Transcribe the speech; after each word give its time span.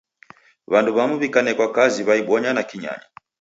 W'andu 0.71 0.91
w'amu 0.97 1.15
w'ikanekwa 1.21 1.67
kazi, 1.75 1.99
w'aibonya 2.07 2.51
na 2.53 2.63
kinyanya. 2.69 3.05